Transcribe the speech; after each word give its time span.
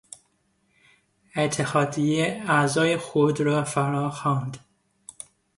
اتحادیه 1.35 2.43
اعضای 2.47 2.97
خود 2.97 3.41
را 3.41 3.63
فرا 3.63 4.09
خواند. 4.09 4.57